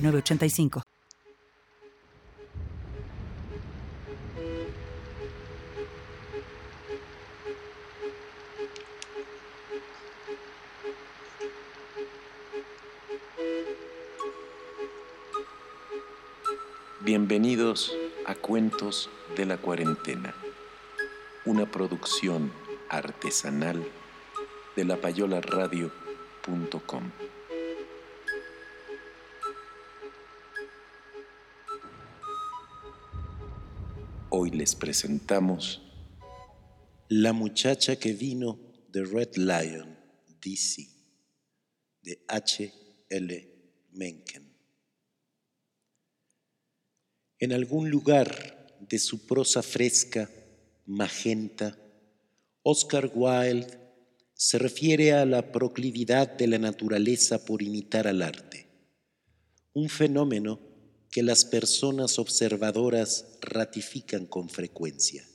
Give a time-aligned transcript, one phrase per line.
[0.00, 0.82] 985.
[17.00, 20.34] Bienvenidos a Cuentos de la Cuarentena,
[21.46, 22.52] una producción
[22.90, 23.82] artesanal
[24.76, 27.02] de lapayolaradio.com.
[34.40, 35.82] Hoy les presentamos
[37.08, 38.56] La muchacha que vino
[38.88, 39.98] de Red Lion,
[40.40, 40.86] DC,
[42.02, 42.72] de H.
[43.08, 43.48] L.
[43.90, 44.48] Mencken.
[47.40, 50.30] En algún lugar de su prosa fresca,
[50.86, 51.76] magenta,
[52.62, 53.76] Oscar Wilde
[54.34, 58.68] se refiere a la proclividad de la naturaleza por imitar al arte,
[59.72, 60.67] un fenómeno
[61.10, 65.26] que las personas observadoras ratifican con frecuencia.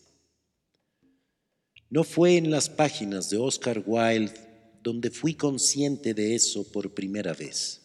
[1.90, 4.34] No fue en las páginas de Oscar Wilde
[4.82, 7.82] donde fui consciente de eso por primera vez.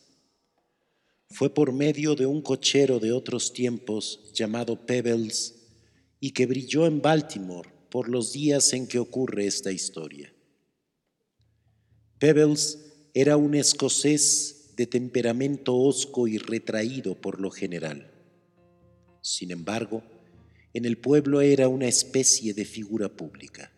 [1.30, 5.54] Fue por medio de un cochero de otros tiempos llamado Pebbles
[6.20, 10.32] y que brilló en Baltimore por los días en que ocurre esta historia.
[12.18, 12.78] Pebbles
[13.14, 18.12] era un escocés de temperamento hosco y retraído por lo general.
[19.20, 20.04] Sin embargo,
[20.72, 23.72] en el pueblo era una especie de figura pública.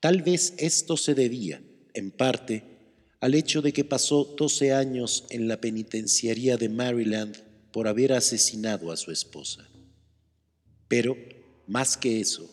[0.00, 1.62] Tal vez esto se debía,
[1.94, 2.64] en parte,
[3.20, 7.36] al hecho de que pasó 12 años en la penitenciaría de Maryland
[7.70, 9.70] por haber asesinado a su esposa.
[10.88, 11.16] Pero,
[11.68, 12.50] más que eso,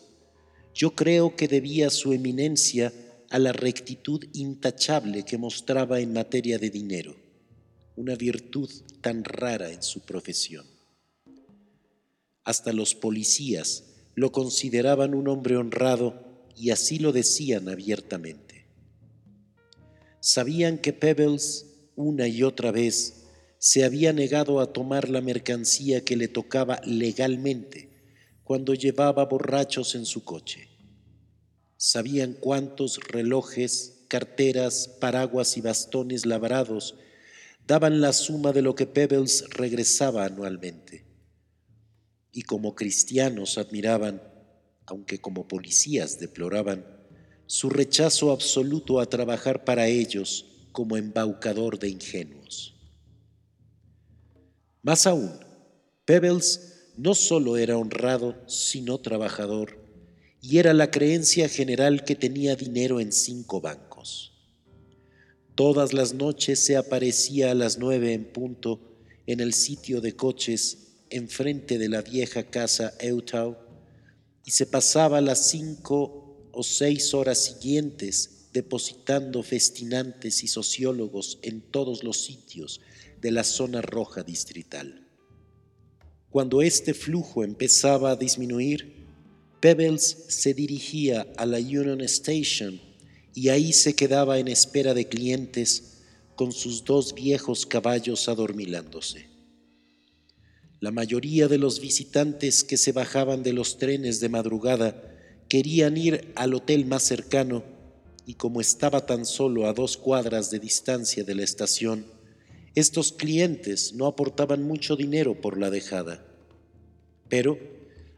[0.72, 2.92] yo creo que debía su eminencia
[3.34, 7.16] a la rectitud intachable que mostraba en materia de dinero,
[7.96, 10.64] una virtud tan rara en su profesión.
[12.44, 16.14] Hasta los policías lo consideraban un hombre honrado
[16.56, 18.68] y así lo decían abiertamente.
[20.20, 21.66] Sabían que Pebbles
[21.96, 23.24] una y otra vez
[23.58, 27.90] se había negado a tomar la mercancía que le tocaba legalmente
[28.44, 30.73] cuando llevaba borrachos en su coche
[31.76, 36.96] sabían cuántos relojes, carteras, paraguas y bastones labrados
[37.66, 41.06] daban la suma de lo que Pebbles regresaba anualmente.
[42.30, 44.22] Y como cristianos admiraban,
[44.86, 46.84] aunque como policías deploraban,
[47.46, 52.74] su rechazo absoluto a trabajar para ellos como embaucador de ingenuos.
[54.82, 55.32] Más aún,
[56.04, 59.83] Pebbles no solo era honrado, sino trabajador
[60.46, 64.34] y era la creencia general que tenía dinero en cinco bancos.
[65.54, 68.78] Todas las noches se aparecía a las nueve en punto
[69.26, 73.56] en el sitio de coches enfrente de la vieja casa Eutau
[74.44, 82.04] y se pasaba las cinco o seis horas siguientes depositando festinantes y sociólogos en todos
[82.04, 82.82] los sitios
[83.18, 85.08] de la zona roja distrital.
[86.28, 88.93] Cuando este flujo empezaba a disminuir,
[89.64, 92.78] Pebbles se dirigía a la Union Station
[93.32, 96.02] y ahí se quedaba en espera de clientes
[96.34, 99.26] con sus dos viejos caballos adormilándose.
[100.80, 105.02] La mayoría de los visitantes que se bajaban de los trenes de madrugada
[105.48, 107.64] querían ir al hotel más cercano
[108.26, 112.04] y como estaba tan solo a dos cuadras de distancia de la estación,
[112.74, 116.22] estos clientes no aportaban mucho dinero por la dejada.
[117.30, 117.58] Pero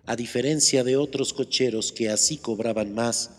[0.06, 3.30] a diferencia de otros cocheros que así cobraban más,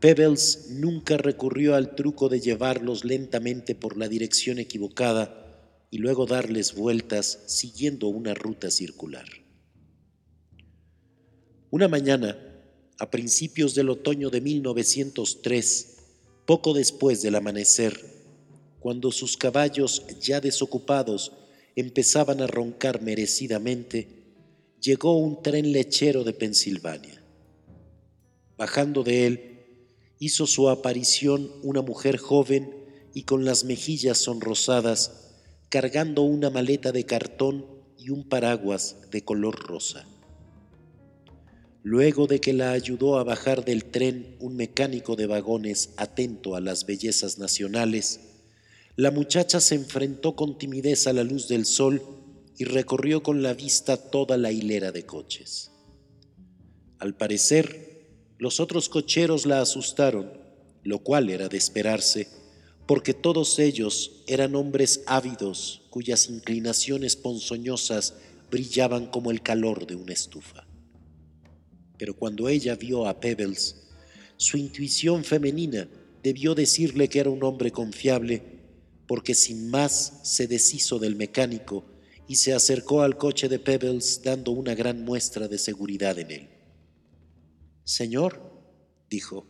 [0.00, 5.42] Pebbles nunca recurrió al truco de llevarlos lentamente por la dirección equivocada
[5.90, 9.26] y luego darles vueltas siguiendo una ruta circular.
[11.70, 12.38] Una mañana,
[12.98, 15.96] a principios del otoño de 1903,
[16.46, 17.98] poco después del amanecer,
[18.78, 21.32] cuando sus caballos ya desocupados
[21.74, 24.25] empezaban a roncar merecidamente,
[24.80, 27.22] llegó un tren lechero de Pensilvania.
[28.56, 29.56] Bajando de él,
[30.18, 32.72] hizo su aparición una mujer joven
[33.12, 35.32] y con las mejillas sonrosadas,
[35.68, 37.66] cargando una maleta de cartón
[37.98, 40.06] y un paraguas de color rosa.
[41.82, 46.60] Luego de que la ayudó a bajar del tren un mecánico de vagones atento a
[46.60, 48.20] las bellezas nacionales,
[48.96, 52.02] la muchacha se enfrentó con timidez a la luz del sol
[52.58, 55.70] y recorrió con la vista toda la hilera de coches.
[56.98, 58.08] Al parecer,
[58.38, 60.32] los otros cocheros la asustaron,
[60.82, 62.28] lo cual era de esperarse,
[62.86, 68.14] porque todos ellos eran hombres ávidos cuyas inclinaciones ponzoñosas
[68.50, 70.66] brillaban como el calor de una estufa.
[71.98, 73.88] Pero cuando ella vio a Pebbles,
[74.36, 75.88] su intuición femenina
[76.22, 78.42] debió decirle que era un hombre confiable,
[79.06, 81.84] porque sin más se deshizo del mecánico
[82.28, 86.48] y se acercó al coche de Pebbles dando una gran muestra de seguridad en él.
[87.84, 88.40] Señor,
[89.08, 89.46] dijo,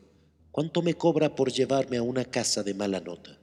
[0.51, 3.39] ¿cuánto me cobra por llevarme a una casa de mala nota?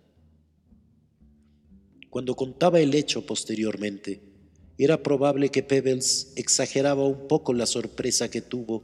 [2.09, 4.21] Cuando contaba el hecho posteriormente,
[4.77, 8.83] era probable que Pebbles exageraba un poco la sorpresa que tuvo,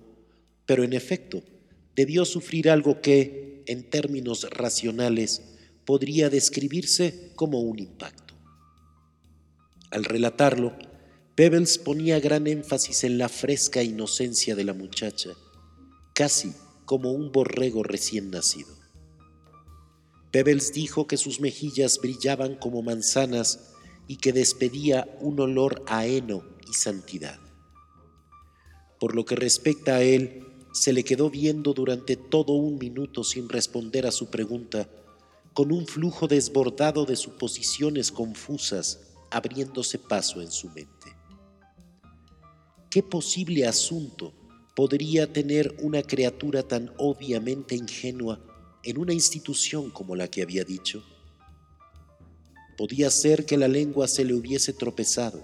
[0.65, 1.43] pero en efecto
[1.95, 5.43] debió sufrir algo que, en términos racionales,
[5.85, 8.28] podría describirse como un impacto.
[9.91, 10.73] Al relatarlo,
[11.33, 15.31] Pebbles ponía gran énfasis en la fresca inocencia de la muchacha,
[16.13, 16.53] casi
[16.85, 18.69] como un borrego recién nacido.
[20.31, 23.71] Pebbles dijo que sus mejillas brillaban como manzanas
[24.07, 27.39] y que despedía un olor a heno y santidad.
[28.99, 33.49] Por lo que respecta a él, se le quedó viendo durante todo un minuto sin
[33.49, 34.87] responder a su pregunta,
[35.53, 41.15] con un flujo desbordado de suposiciones confusas abriéndose paso en su mente.
[42.89, 44.33] ¿Qué posible asunto
[44.75, 48.39] podría tener una criatura tan obviamente ingenua
[48.83, 51.03] en una institución como la que había dicho?
[52.77, 55.43] Podía ser que la lengua se le hubiese tropezado,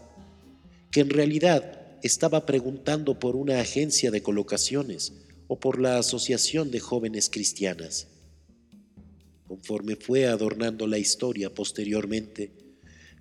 [0.89, 5.13] que en realidad estaba preguntando por una agencia de colocaciones
[5.47, 8.07] o por la Asociación de Jóvenes Cristianas.
[9.47, 12.64] Conforme fue adornando la historia posteriormente,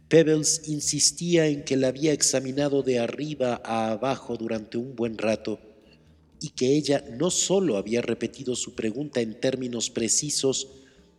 [0.09, 5.59] Pebbles insistía en que la había examinado de arriba a abajo durante un buen rato
[6.41, 10.69] y que ella no sólo había repetido su pregunta en términos precisos,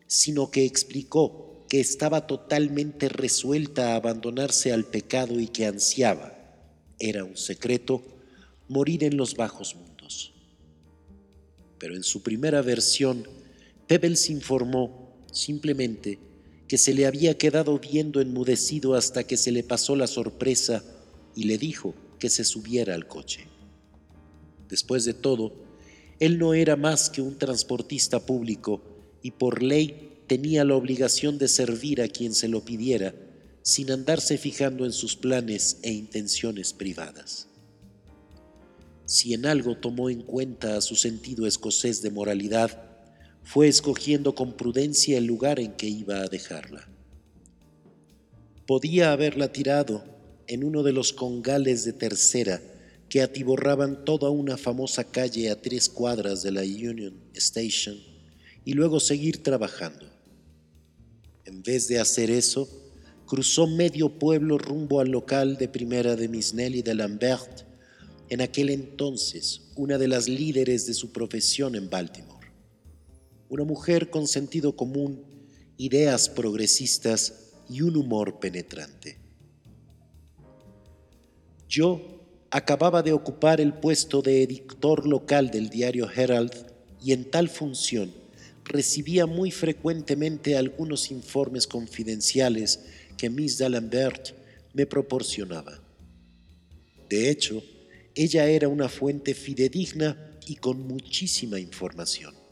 [0.06, 6.38] sino que explicó que estaba totalmente resuelta a abandonarse al pecado y que ansiaba,
[7.00, 8.04] era un secreto,
[8.68, 10.34] morir en los bajos mundos.
[11.80, 13.28] Pero en su primera versión,
[13.88, 16.20] Pebbles informó simplemente
[16.68, 20.84] que se le había quedado viendo enmudecido hasta que se le pasó la sorpresa
[21.36, 23.48] y le dijo que se subiera al coche.
[24.70, 25.54] Después de todo,
[26.20, 28.82] él no era más que un transportista público
[29.22, 33.14] y por ley tenía la obligación de servir a quien se lo pidiera
[33.62, 37.48] sin andarse fijando en sus planes e intenciones privadas.
[39.06, 42.85] Si en algo tomó en cuenta a su sentido escocés de moralidad,
[43.46, 46.90] fue escogiendo con prudencia el lugar en que iba a dejarla.
[48.66, 50.04] Podía haberla tirado
[50.48, 52.60] en uno de los congales de tercera
[53.08, 57.98] que atiborraban toda una famosa calle a tres cuadras de la Union Station
[58.66, 60.08] y luego seguir trabajando.
[61.46, 62.68] En vez de hacer eso,
[63.28, 67.62] cruzó medio pueblo rumbo al local de primera de Miss Nelly de Lambert,
[68.30, 72.35] en aquel entonces una de las líderes de su profesión en Baltimore.
[73.50, 75.24] Una mujer con sentido común,
[75.78, 79.18] ideas progresistas y un humor penetrante.
[81.68, 82.02] Yo
[82.50, 86.54] acababa de ocupar el puesto de editor local del diario Herald
[87.04, 88.12] y en tal función
[88.64, 92.80] recibía muy frecuentemente algunos informes confidenciales
[93.18, 94.32] que Miss D'Alembert
[94.74, 95.80] me proporcionaba.
[97.10, 97.64] De hecho,
[98.16, 102.45] ella era una fuente fidedigna y con muchísima información.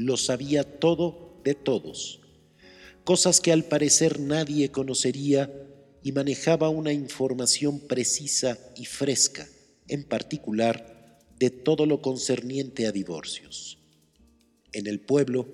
[0.00, 2.20] Lo sabía todo de todos,
[3.04, 5.52] cosas que al parecer nadie conocería
[6.02, 9.46] y manejaba una información precisa y fresca,
[9.88, 13.76] en particular de todo lo concerniente a divorcios.
[14.72, 15.46] En el pueblo,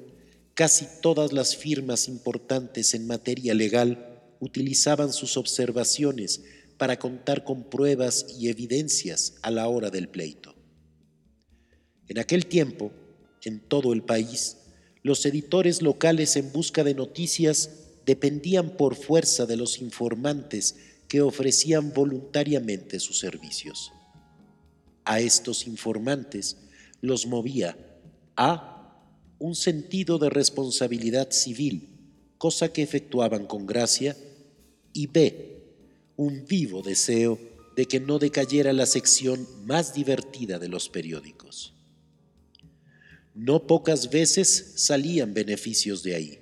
[0.55, 6.45] casi todas las firmas importantes en materia legal utilizaban sus observaciones
[6.79, 10.55] para contar con pruebas y evidencias a la hora del pleito.
[12.07, 12.93] En aquel tiempo,
[13.47, 14.57] en todo el país,
[15.05, 17.71] los editores locales en busca de noticias
[18.05, 20.75] dependían por fuerza de los informantes
[21.07, 23.93] que ofrecían voluntariamente sus servicios.
[25.05, 26.57] A estos informantes
[27.01, 27.79] los movía
[28.35, 29.01] a
[29.39, 31.89] un sentido de responsabilidad civil,
[32.39, 34.17] cosa que efectuaban con gracia,
[34.93, 35.63] y B,
[36.17, 37.39] un vivo deseo
[37.77, 41.76] de que no decayera la sección más divertida de los periódicos.
[43.37, 46.39] No pocas veces salían beneficios de ahí.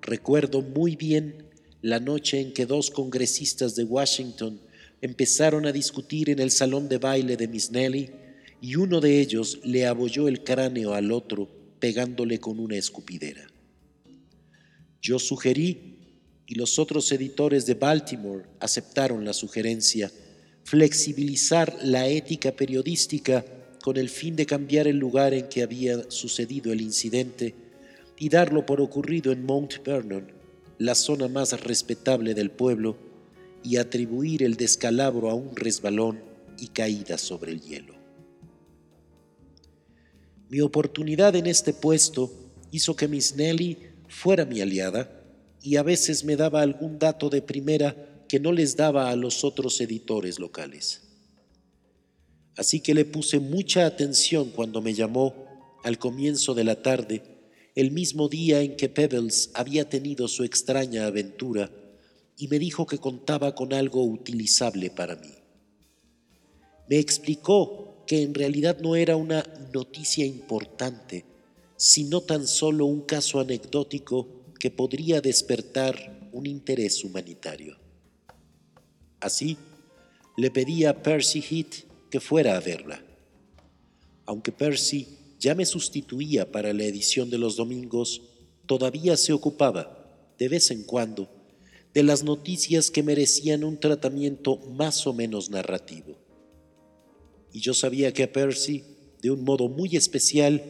[0.00, 1.48] Recuerdo muy bien
[1.82, 4.60] la noche en que dos congresistas de Washington
[5.00, 8.12] empezaron a discutir en el salón de baile de Miss Nelly
[8.60, 11.48] y uno de ellos le abolló el cráneo al otro
[11.80, 13.44] pegándole con una escupidera.
[15.02, 15.94] Yo sugerí,
[16.46, 20.12] y los otros editores de Baltimore aceptaron la sugerencia,
[20.62, 23.44] flexibilizar la ética periodística
[23.86, 27.54] con el fin de cambiar el lugar en que había sucedido el incidente
[28.18, 30.26] y darlo por ocurrido en Mount Vernon,
[30.78, 32.96] la zona más respetable del pueblo,
[33.62, 36.18] y atribuir el descalabro a un resbalón
[36.58, 37.94] y caída sobre el hielo.
[40.48, 42.32] Mi oportunidad en este puesto
[42.72, 43.78] hizo que Miss Nelly
[44.08, 45.22] fuera mi aliada
[45.62, 49.44] y a veces me daba algún dato de primera que no les daba a los
[49.44, 51.05] otros editores locales.
[52.56, 55.34] Así que le puse mucha atención cuando me llamó
[55.84, 57.22] al comienzo de la tarde,
[57.74, 61.70] el mismo día en que Pebbles había tenido su extraña aventura,
[62.38, 65.32] y me dijo que contaba con algo utilizable para mí.
[66.88, 71.24] Me explicó que en realidad no era una noticia importante,
[71.76, 77.76] sino tan solo un caso anecdótico que podría despertar un interés humanitario.
[79.20, 79.56] Así,
[80.36, 81.85] le pedí a Percy Heath
[82.16, 83.04] que fuera a verla.
[84.24, 85.06] Aunque Percy
[85.38, 88.22] ya me sustituía para la edición de los domingos,
[88.64, 91.28] todavía se ocupaba, de vez en cuando,
[91.92, 96.16] de las noticias que merecían un tratamiento más o menos narrativo.
[97.52, 98.82] Y yo sabía que a Percy,
[99.20, 100.62] de un modo muy especial,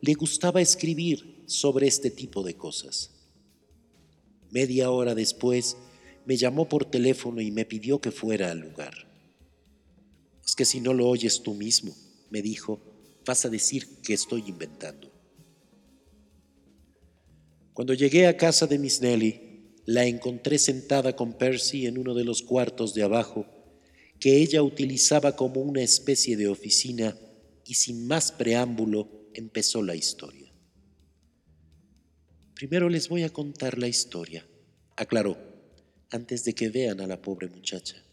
[0.00, 3.10] le gustaba escribir sobre este tipo de cosas.
[4.50, 5.76] Media hora después,
[6.24, 9.13] me llamó por teléfono y me pidió que fuera al lugar.
[10.44, 11.94] Es que si no lo oyes tú mismo,
[12.30, 12.80] me dijo,
[13.26, 15.10] vas a decir que estoy inventando.
[17.72, 22.24] Cuando llegué a casa de Miss Nelly, la encontré sentada con Percy en uno de
[22.24, 23.46] los cuartos de abajo,
[24.20, 27.16] que ella utilizaba como una especie de oficina,
[27.66, 30.52] y sin más preámbulo empezó la historia.
[32.54, 34.46] Primero les voy a contar la historia,
[34.96, 35.36] aclaró,
[36.10, 38.03] antes de que vean a la pobre muchacha.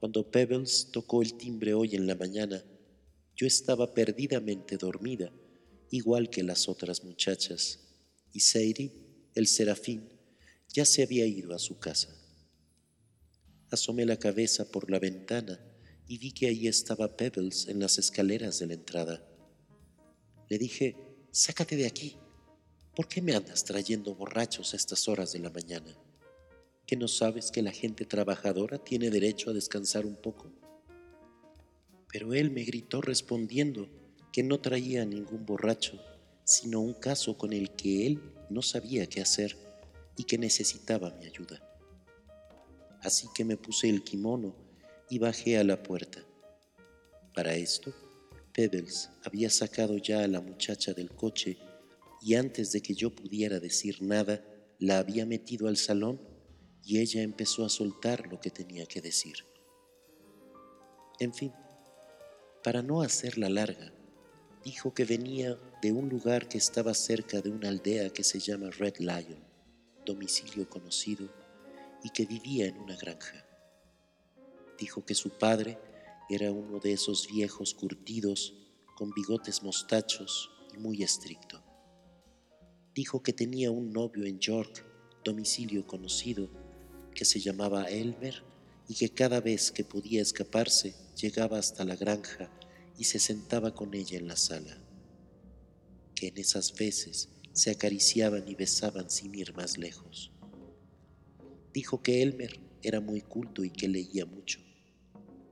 [0.00, 2.64] Cuando Pebbles tocó el timbre hoy en la mañana,
[3.36, 5.30] yo estaba perdidamente dormida,
[5.90, 7.80] igual que las otras muchachas,
[8.32, 8.92] y Sadie,
[9.34, 10.08] el serafín,
[10.72, 12.08] ya se había ido a su casa.
[13.70, 15.60] Asomé la cabeza por la ventana
[16.08, 19.22] y vi que allí estaba Pebbles en las escaleras de la entrada.
[20.48, 20.96] Le dije,
[21.30, 22.16] sácate de aquí.
[22.96, 25.94] ¿Por qué me andas trayendo borrachos a estas horas de la mañana?
[26.90, 30.50] ¿Que no sabes que la gente trabajadora tiene derecho a descansar un poco?
[32.12, 33.88] Pero él me gritó respondiendo
[34.32, 36.00] que no traía ningún borracho,
[36.42, 39.56] sino un caso con el que él no sabía qué hacer
[40.16, 41.62] y que necesitaba mi ayuda.
[43.02, 44.56] Así que me puse el kimono
[45.08, 46.26] y bajé a la puerta.
[47.36, 47.94] Para esto,
[48.52, 51.56] Pebbles había sacado ya a la muchacha del coche
[52.20, 54.44] y antes de que yo pudiera decir nada,
[54.80, 56.29] la había metido al salón
[56.84, 59.46] y ella empezó a soltar lo que tenía que decir.
[61.18, 61.52] En fin,
[62.64, 63.92] para no hacerla larga,
[64.64, 68.70] dijo que venía de un lugar que estaba cerca de una aldea que se llama
[68.70, 69.50] Red Lion
[70.04, 71.28] domicilio conocido
[72.02, 73.44] y que vivía en una granja.
[74.78, 75.78] Dijo que su padre
[76.28, 78.54] era uno de esos viejos curtidos
[78.96, 81.62] con bigotes mostachos y muy estricto.
[82.94, 84.84] Dijo que tenía un novio en York,
[85.24, 86.50] domicilio conocido,
[87.20, 88.42] que se llamaba Elmer
[88.88, 92.50] y que cada vez que podía escaparse llegaba hasta la granja
[92.96, 94.78] y se sentaba con ella en la sala.
[96.14, 100.30] Que en esas veces se acariciaban y besaban sin ir más lejos.
[101.74, 104.60] Dijo que Elmer era muy culto y que leía mucho,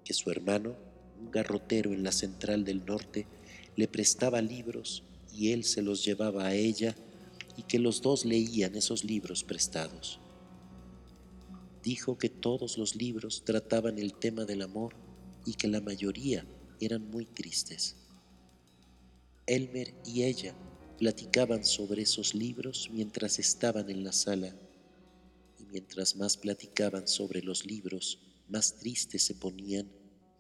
[0.07, 0.75] que su hermano,
[1.21, 3.27] un garrotero en la central del norte,
[3.77, 5.03] le prestaba libros
[5.35, 6.97] y él se los llevaba a ella
[7.59, 10.19] y que los dos leían esos libros prestados.
[11.83, 14.95] Dijo que todos los libros trataban el tema del amor
[15.45, 16.47] y que la mayoría
[16.81, 17.97] eran muy tristes.
[19.47, 20.55] Elmer y ella
[20.99, 24.55] platicaban sobre esos libros mientras estaban en la sala,
[25.59, 28.19] y mientras más platicaban sobre los libros,
[28.49, 29.91] más tristes se ponían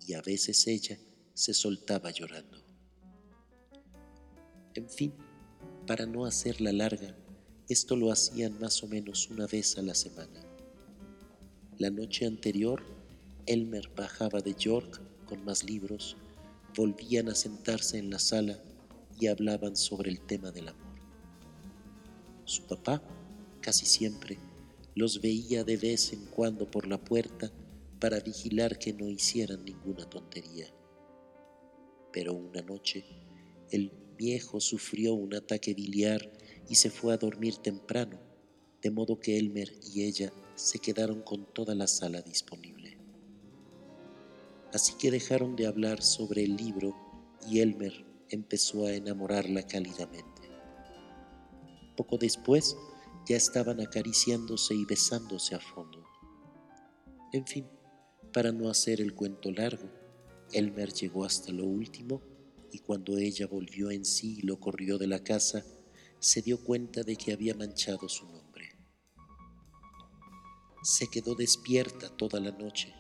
[0.07, 0.99] y a veces ella
[1.35, 2.63] se soltaba llorando.
[4.75, 5.13] En fin,
[5.87, 7.17] para no hacerla larga,
[7.69, 10.43] esto lo hacían más o menos una vez a la semana.
[11.79, 12.83] La noche anterior,
[13.47, 16.17] Elmer bajaba de York con más libros,
[16.77, 18.61] volvían a sentarse en la sala
[19.21, 20.99] y hablaban sobre el tema del amor.
[22.47, 23.01] Su papá,
[23.61, 24.39] casi siempre,
[24.97, 27.53] los veía de vez en cuando por la puerta
[28.01, 30.67] para vigilar que no hicieran ninguna tontería.
[32.13, 33.05] Pero una noche,
[33.71, 36.29] el viejo sufrió un ataque biliar
[36.69, 38.19] y se fue a dormir temprano,
[38.83, 42.99] de modo que Elmer y ella se quedaron con toda la sala disponible.
[44.73, 46.95] Así que dejaron de hablar sobre el libro
[47.49, 50.51] y Elmer empezó a enamorarla cálidamente.
[51.97, 52.77] Poco después
[53.27, 56.05] ya estaban acariciándose y besándose a fondo.
[57.33, 57.67] En fin,
[58.33, 59.89] para no hacer el cuento largo,
[60.53, 62.21] Elmer llegó hasta lo último
[62.73, 65.65] y cuando ella volvió en sí y lo corrió de la casa,
[66.19, 68.38] se dio cuenta de que había manchado su nombre.
[70.83, 72.95] Se quedó despierta toda la noche,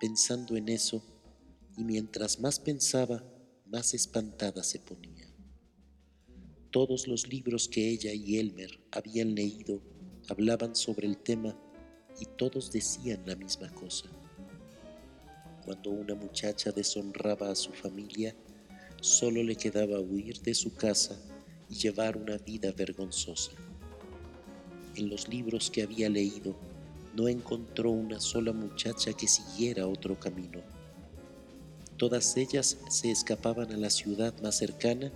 [0.00, 1.02] pensando en eso,
[1.76, 3.24] y mientras más pensaba,
[3.66, 5.32] más espantada se ponía.
[6.70, 9.82] Todos los libros que ella y Elmer habían leído
[10.28, 11.56] hablaban sobre el tema
[12.18, 14.08] y todos decían la misma cosa.
[15.64, 18.34] Cuando una muchacha deshonraba a su familia,
[19.00, 21.20] solo le quedaba huir de su casa
[21.68, 23.52] y llevar una vida vergonzosa.
[24.96, 26.56] En los libros que había leído,
[27.14, 30.62] no encontró una sola muchacha que siguiera otro camino
[32.02, 35.12] Todas ellas se escapaban a la ciudad más cercana,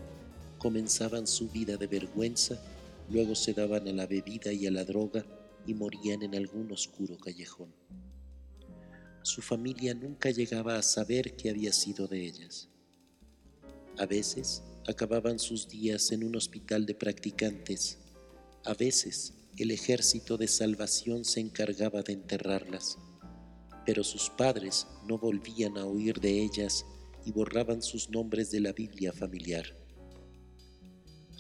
[0.57, 2.63] comenzaban su vida de vergüenza,
[3.11, 5.27] luego se daban a la bebida y a la droga
[5.67, 7.75] y morían en algún oscuro callejón.
[9.23, 12.69] Su familia nunca llegaba a saber qué había sido de ellas.
[13.99, 17.99] A veces acababan sus días en un hospital de practicantes,
[18.65, 22.99] a veces el ejército de salvación se encargaba de enterrarlas
[23.87, 26.85] pero sus padres no volvían a oír de ellas
[27.25, 29.65] y borraban sus nombres de la Biblia familiar.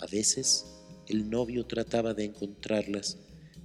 [0.00, 0.64] A veces
[1.09, 3.18] el novio trataba de encontrarlas,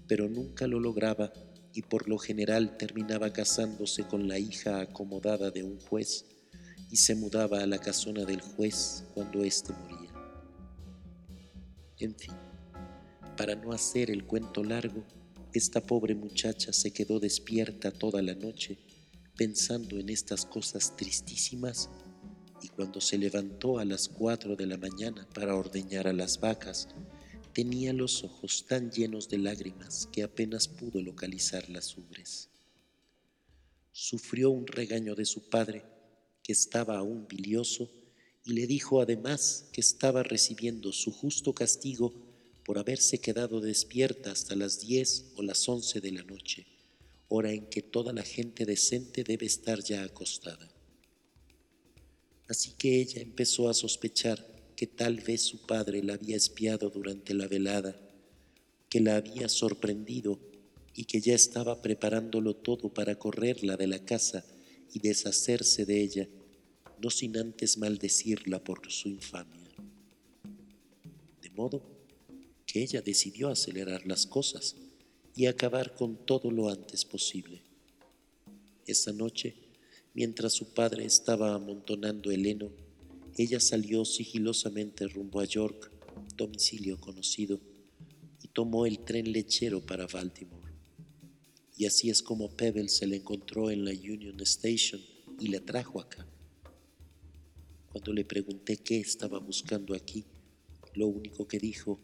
[0.08, 1.32] pero nunca lo lograba
[1.74, 6.26] y por lo general terminaba casándose con la hija acomodada de un juez
[6.90, 10.12] y se mudaba a la casona del juez cuando éste moría.
[12.00, 12.34] En fin,
[13.36, 15.04] para no hacer el cuento largo,
[15.54, 18.78] esta pobre muchacha se quedó despierta toda la noche
[19.36, 21.90] pensando en estas cosas tristísimas
[22.62, 26.88] y cuando se levantó a las cuatro de la mañana para ordeñar a las vacas,
[27.54, 32.50] tenía los ojos tan llenos de lágrimas que apenas pudo localizar las ubres.
[33.92, 35.84] Sufrió un regaño de su padre,
[36.44, 37.92] que estaba aún bilioso,
[38.46, 42.31] y le dijo además que estaba recibiendo su justo castigo
[42.72, 46.66] por haberse quedado despierta hasta las diez o las once de la noche,
[47.28, 50.72] hora en que toda la gente decente debe estar ya acostada.
[52.48, 57.34] Así que ella empezó a sospechar que tal vez su padre la había espiado durante
[57.34, 58.00] la velada,
[58.88, 60.40] que la había sorprendido
[60.96, 64.46] y que ya estaba preparándolo todo para correrla de la casa
[64.94, 66.30] y deshacerse de ella,
[67.04, 69.76] no sin antes maldecirla por su infamia.
[71.42, 72.00] De modo
[72.72, 74.78] que ella decidió acelerar las cosas
[75.36, 77.62] y acabar con todo lo antes posible.
[78.86, 79.56] Esa noche,
[80.14, 82.72] mientras su padre estaba amontonando el heno,
[83.38, 85.92] ella salió sigilosamente rumbo a York,
[86.38, 87.60] domicilio conocido,
[88.42, 90.72] y tomó el tren lechero para Baltimore.
[91.76, 95.02] Y así es como Pebbles se le encontró en la Union Station
[95.42, 96.26] y la trajo acá.
[97.92, 100.24] Cuando le pregunté qué estaba buscando aquí,
[100.94, 102.00] lo único que dijo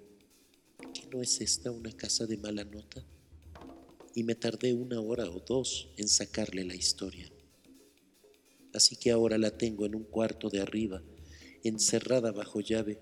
[1.12, 3.04] ¿no es esta una casa de mala nota?
[4.14, 7.32] Y me tardé una hora o dos en sacarle la historia.
[8.74, 11.02] Así que ahora la tengo en un cuarto de arriba,
[11.64, 13.00] encerrada bajo llave,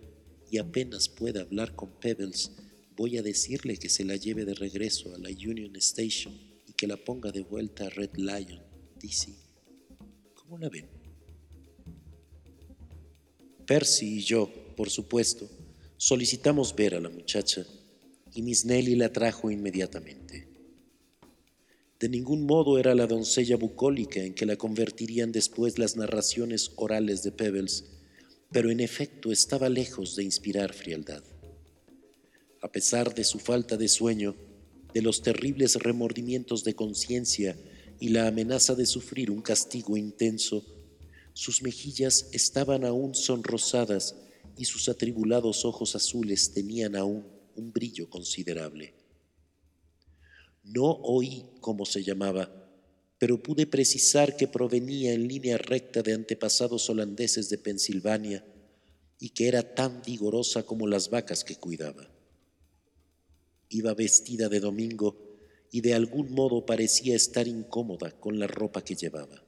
[0.51, 2.51] y apenas pueda hablar con Pebbles,
[2.95, 6.33] voy a decirle que se la lleve de regreso a la Union Station
[6.67, 8.61] y que la ponga de vuelta a Red Lion,
[9.01, 9.33] DC.
[10.35, 10.88] ¿Cómo la ven?
[13.65, 15.49] Percy y yo, por supuesto,
[15.97, 17.65] solicitamos ver a la muchacha
[18.34, 20.47] y Miss Nelly la trajo inmediatamente.
[21.99, 27.23] De ningún modo era la doncella bucólica en que la convertirían después las narraciones orales
[27.23, 27.86] de Pebbles,
[28.51, 31.23] pero en efecto estaba lejos de inspirar frialdad.
[32.62, 34.36] A pesar de su falta de sueño,
[34.93, 37.55] de los terribles remordimientos de conciencia
[37.99, 40.63] y la amenaza de sufrir un castigo intenso,
[41.34, 44.15] sus mejillas estaban aún sonrosadas
[44.57, 48.93] y sus atribulados ojos azules tenían aún un brillo considerable.
[50.63, 52.51] No oí cómo se llamaba,
[53.17, 58.45] pero pude precisar que provenía en línea recta de antepasados holandeses de Pensilvania
[59.19, 62.09] y que era tan vigorosa como las vacas que cuidaba.
[63.69, 65.17] Iba vestida de domingo
[65.71, 69.43] y de algún modo parecía estar incómoda con la ropa que llevaba.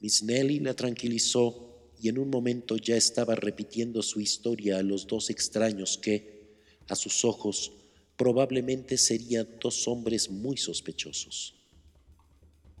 [0.00, 1.65] Miss Nelly la tranquilizó
[2.00, 6.46] y en un momento ya estaba repitiendo su historia a los dos extraños que,
[6.88, 7.72] a sus ojos,
[8.16, 11.54] probablemente serían dos hombres muy sospechosos.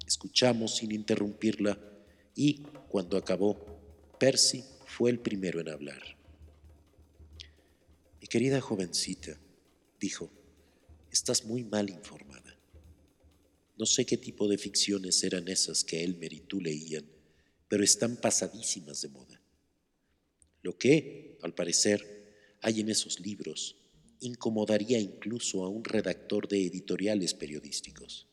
[0.06, 1.78] Escuchamos sin interrumpirla
[2.34, 3.56] y, cuando acabó,
[4.18, 6.16] Percy fue el primero en hablar.
[8.20, 9.38] Mi querida jovencita,
[10.00, 10.30] dijo,
[11.10, 12.58] estás muy mal informada.
[13.78, 17.04] No sé qué tipo de ficciones eran esas que Elmer y tú leían,
[17.68, 19.42] pero están pasadísimas de moda.
[20.62, 23.76] Lo que, al parecer, hay en esos libros
[24.20, 28.26] incomodaría incluso a un redactor de editoriales periodísticos.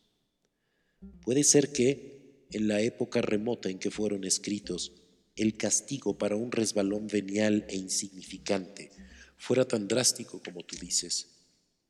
[1.21, 4.93] Puede ser que, en la época remota en que fueron escritos,
[5.35, 8.91] el castigo para un resbalón venial e insignificante
[9.35, 11.27] fuera tan drástico como tú dices,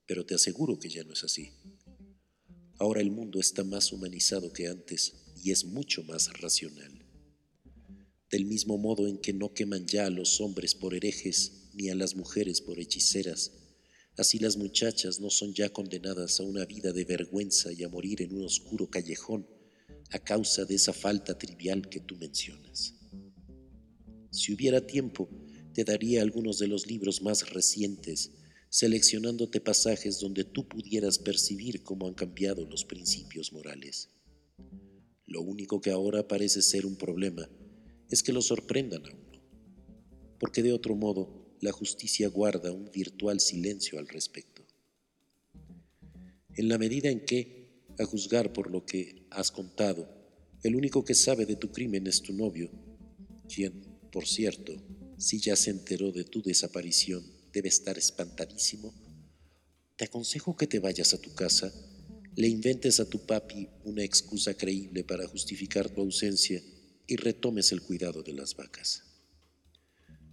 [0.06, 1.52] pero te aseguro que ya no es así.
[2.80, 7.03] Ahora el mundo está más humanizado que antes y es mucho más racional.
[8.34, 11.96] Del mismo modo en que no queman ya a los hombres por herejes ni a
[11.96, 13.52] las mujeres por hechiceras,
[14.18, 18.24] así las muchachas no son ya condenadas a una vida de vergüenza y a morir
[18.24, 19.46] en un oscuro callejón
[20.10, 22.96] a causa de esa falta trivial que tú mencionas.
[24.32, 25.30] Si hubiera tiempo,
[25.72, 28.32] te daría algunos de los libros más recientes,
[28.70, 34.10] seleccionándote pasajes donde tú pudieras percibir cómo han cambiado los principios morales.
[35.28, 37.48] Lo único que ahora parece ser un problema
[38.14, 39.42] es que lo sorprendan a uno,
[40.40, 44.64] porque de otro modo la justicia guarda un virtual silencio al respecto.
[46.56, 50.08] En la medida en que, a juzgar por lo que has contado,
[50.62, 52.70] el único que sabe de tu crimen es tu novio,
[53.52, 54.76] quien, por cierto,
[55.18, 58.94] si ya se enteró de tu desaparición, debe estar espantadísimo.
[59.96, 61.74] Te aconsejo que te vayas a tu casa,
[62.36, 66.62] le inventes a tu papi una excusa creíble para justificar tu ausencia
[67.08, 69.04] y retomes el cuidado de las vacas.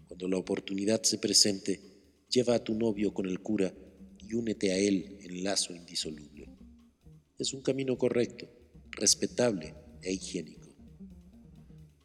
[0.07, 1.81] Cuando la oportunidad se presente,
[2.29, 3.75] lleva a tu novio con el cura
[4.19, 6.49] y únete a él en lazo indisoluble.
[7.39, 8.49] Es un camino correcto,
[8.91, 10.69] respetable e higiénico.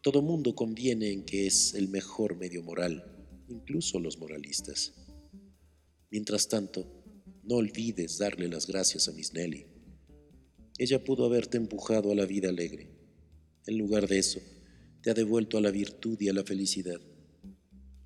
[0.02, 3.04] Todo mundo conviene en que es el mejor medio moral,
[3.50, 4.94] incluso los moralistas.
[6.12, 6.88] Mientras tanto,
[7.44, 9.66] no olvides darle las gracias a Miss Nelly.
[10.78, 12.90] Ella pudo haberte empujado a la vida alegre.
[13.66, 14.40] En lugar de eso,
[15.06, 17.00] te ha devuelto a la virtud y a la felicidad.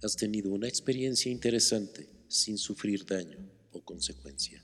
[0.04, 3.38] Has tenido una experiencia interesante sin sufrir daño
[3.72, 4.62] o consecuencia.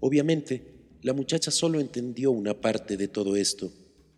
[0.00, 3.70] Obviamente, la muchacha solo entendió una parte de todo esto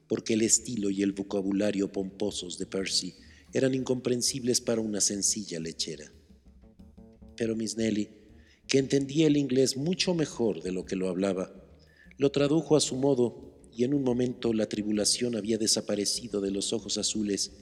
[0.07, 3.17] porque el estilo y el vocabulario pomposos de Percy
[3.53, 6.13] eran incomprensibles para una sencilla lechera.
[7.37, 8.09] Pero Miss Nelly,
[8.69, 11.53] que entendía el inglés mucho mejor de lo que lo hablaba,
[12.19, 16.73] lo tradujo a su modo y en un momento la tribulación había desaparecido de los
[16.73, 17.53] ojos azules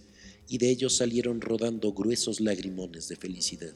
[0.49, 3.75] y de ellos salieron rodando gruesos lagrimones de felicidad.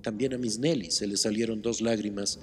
[0.00, 2.38] También a Miss Nelly se le salieron dos lágrimas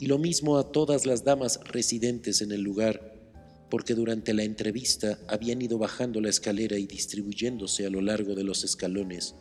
[0.00, 3.12] y lo mismo a todas las damas residentes en el lugar
[3.68, 8.44] porque durante la entrevista habían ido bajando la escalera y distribuyéndose a lo largo de
[8.44, 9.34] los escalones,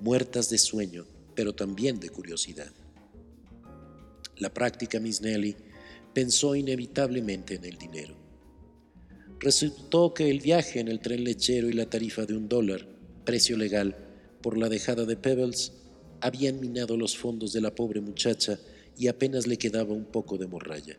[0.00, 2.72] muertas de sueño, pero también de curiosidad.
[4.38, 5.54] La práctica Miss Nelly
[6.12, 8.16] pensó inevitablemente en el dinero.
[9.40, 12.86] Resultó que el viaje en el tren lechero y la tarifa de un dólar,
[13.24, 13.96] precio legal,
[14.40, 15.72] por la dejada de Pebbles,
[16.20, 18.58] habían minado los fondos de la pobre muchacha
[18.96, 20.96] y apenas le quedaba un poco de morralla.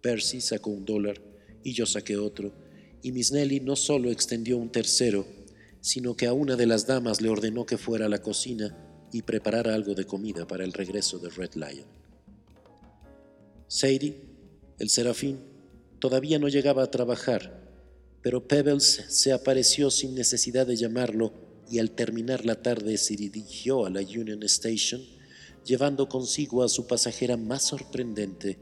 [0.00, 1.20] Percy sacó un dólar
[1.62, 2.52] y yo saqué otro,
[3.02, 5.26] y Miss Nelly no solo extendió un tercero,
[5.80, 8.76] sino que a una de las damas le ordenó que fuera a la cocina
[9.12, 11.86] y preparara algo de comida para el regreso de Red Lion.
[13.68, 14.22] Sadie,
[14.78, 15.40] el serafín,
[15.98, 17.68] todavía no llegaba a trabajar,
[18.22, 21.34] pero Pebbles se apareció sin necesidad de llamarlo
[21.70, 25.02] y al terminar la tarde se dirigió a la Union Station,
[25.66, 28.58] llevando consigo a su pasajera más sorprendente,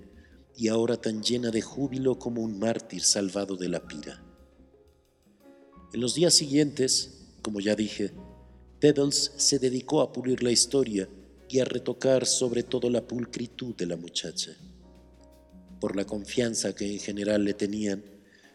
[0.56, 4.24] y ahora tan llena de júbilo como un mártir salvado de la pira.
[5.92, 8.12] En los días siguientes, como ya dije,
[8.80, 11.08] Pebbles se dedicó a pulir la historia
[11.48, 14.56] y a retocar sobre todo la pulcritud de la muchacha.
[15.80, 18.04] Por la confianza que en general le tenían,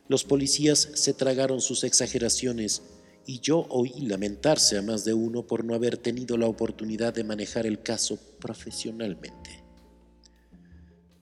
[0.07, 2.81] los policías se tragaron sus exageraciones
[3.25, 7.23] y yo oí lamentarse a más de uno por no haber tenido la oportunidad de
[7.23, 9.63] manejar el caso profesionalmente.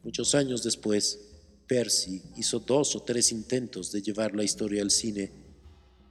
[0.04, 1.20] Muchos años después,
[1.68, 5.32] Percy hizo dos o tres intentos de llevar la historia al cine,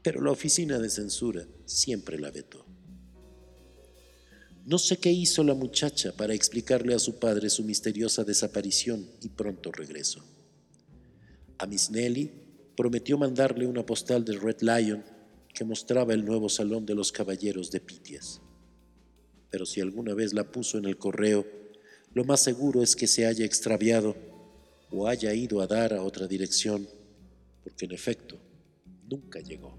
[0.03, 2.68] pero la oficina de censura siempre la vetó.
[4.69, 9.31] No sé qué hizo la muchacha para explicarle a su padre su misteriosa desaparición y
[9.31, 10.23] pronto regreso.
[11.57, 12.31] A Miss Nelly
[12.77, 15.03] prometió mandarle una postal de Red Lion
[15.55, 18.43] que mostraba el nuevo salón de los caballeros de Pitias.
[19.49, 21.47] Pero si alguna vez la puso en el correo,
[22.13, 24.17] lo más seguro es que se haya extraviado
[24.91, 26.87] o haya ido a dar a otra dirección,
[27.65, 28.37] porque en efecto
[29.09, 29.79] nunca llegó.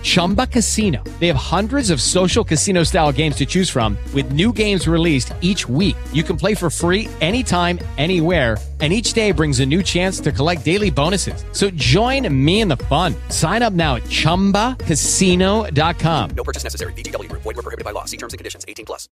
[0.01, 1.03] Chumba Casino.
[1.19, 5.33] They have hundreds of social casino style games to choose from, with new games released
[5.41, 5.95] each week.
[6.11, 10.31] You can play for free anytime, anywhere and each day brings a new chance to
[10.31, 11.45] collect daily bonuses.
[11.51, 13.13] So join me in the fun.
[13.29, 16.29] Sign up now at ChumbaCasino.com.
[16.31, 16.93] No purchase necessary.
[16.93, 17.31] VGW.
[17.31, 18.05] Void prohibited by law.
[18.05, 18.65] See terms and conditions.
[18.67, 19.07] 18 plus.